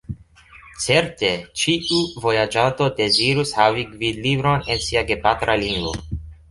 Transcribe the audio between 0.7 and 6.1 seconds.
Certe, ĉiu vojaĝanto dezirus havi gvidlibron en sia gepatra lingvo.